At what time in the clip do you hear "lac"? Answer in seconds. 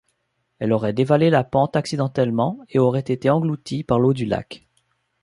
4.25-4.67